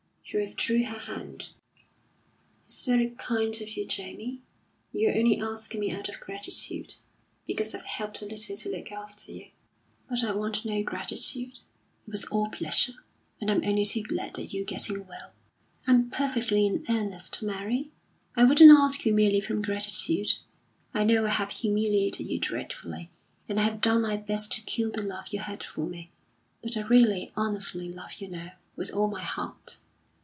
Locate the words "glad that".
14.03-14.53